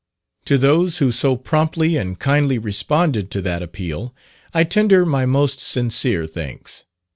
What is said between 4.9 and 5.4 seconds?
my